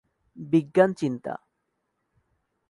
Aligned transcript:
বিজ্ঞানচিন্তা 0.37 1.33